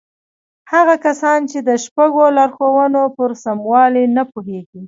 هغه 0.71 0.95
کسان 1.05 1.39
چې 1.51 1.57
د 1.67 1.69
شپږو 1.83 2.23
لارښوونو 2.37 3.01
پر 3.17 3.29
سموالي 3.43 4.05
نه 4.17 4.23
پوهېږي. 4.31 4.79